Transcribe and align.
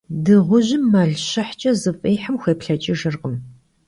Dığujım 0.25 0.83
mel 0.91 1.11
şihç'e, 1.27 1.71
zıf'ihım 1.81 2.35
xuêplheç'ıjjırkhım. 2.41 3.35